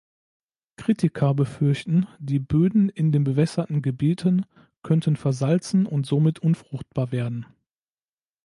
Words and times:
Kritiker 0.77 1.35
befürchten, 1.35 2.07
die 2.17 2.39
Böden 2.39 2.89
in 2.89 3.11
den 3.11 3.23
bewässerten 3.23 3.83
Gebieten 3.83 4.47
könnten 4.81 5.15
versalzen 5.15 5.85
und 5.85 6.07
somit 6.07 6.39
unfruchtbar 6.39 7.11
werden. 7.11 7.45